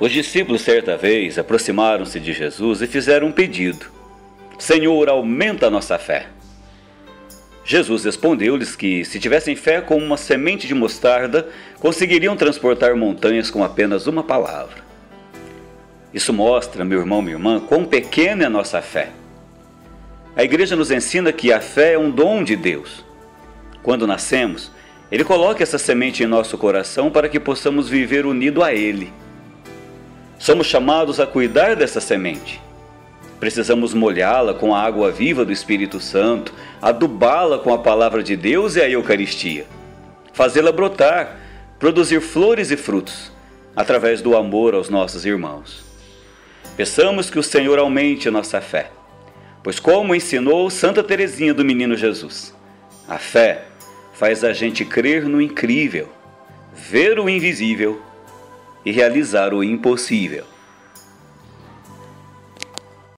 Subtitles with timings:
[0.00, 3.86] Os discípulos, certa vez, aproximaram-se de Jesus e fizeram um pedido:
[4.58, 6.26] Senhor, aumenta a nossa fé.
[7.64, 11.48] Jesus respondeu-lhes que, se tivessem fé como uma semente de mostarda,
[11.78, 14.76] conseguiriam transportar montanhas com apenas uma palavra.
[16.14, 19.10] Isso mostra, meu irmão, minha irmã, quão pequena é a nossa fé.
[20.34, 23.04] A igreja nos ensina que a fé é um dom de Deus.
[23.82, 24.70] Quando nascemos,
[25.10, 29.12] Ele coloca essa semente em nosso coração para que possamos viver unido a Ele.
[30.38, 32.60] Somos chamados a cuidar dessa semente.
[33.40, 38.76] Precisamos molhá-la com a água viva do Espírito Santo, adubá-la com a palavra de Deus
[38.76, 39.66] e a Eucaristia,
[40.32, 41.38] fazê-la brotar,
[41.78, 43.32] produzir flores e frutos,
[43.74, 45.84] através do amor aos nossos irmãos.
[46.76, 48.90] Peçamos que o Senhor aumente nossa fé,
[49.62, 52.54] pois, como ensinou Santa Teresinha do Menino Jesus,
[53.08, 53.64] a fé
[54.12, 56.08] faz a gente crer no incrível,
[56.74, 58.02] ver o invisível
[58.88, 60.44] e realizar o impossível.